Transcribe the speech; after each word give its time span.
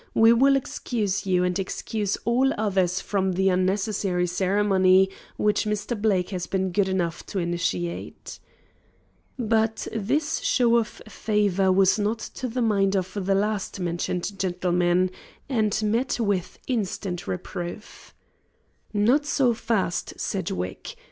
We 0.15 0.33
will 0.33 0.55
excuse 0.55 1.27
you, 1.27 1.43
and 1.43 1.59
excuse 1.59 2.17
all 2.25 2.49
the 2.49 2.59
others 2.59 2.99
from 2.99 3.33
the 3.33 3.49
unnecessary 3.49 4.25
ceremony 4.25 5.11
which 5.37 5.65
Mr. 5.65 5.95
Blake 5.95 6.31
has 6.31 6.47
been 6.47 6.71
good 6.71 6.89
enough 6.89 7.23
to 7.27 7.37
initiate." 7.37 8.39
But 9.37 9.87
this 9.93 10.39
show 10.39 10.77
of 10.77 10.87
favour 11.07 11.71
was 11.71 11.99
not 11.99 12.17
to 12.17 12.47
the 12.47 12.63
mind 12.63 12.95
of 12.95 13.13
the 13.13 13.35
last 13.35 13.79
mentioned 13.79 14.39
gentleman, 14.39 15.11
and 15.47 15.79
met 15.83 16.19
with 16.19 16.57
instant 16.65 17.27
reproof. 17.27 18.15
"Not 18.93 19.27
so 19.27 19.53
fast, 19.53 20.15
Sedgwick. 20.19 20.95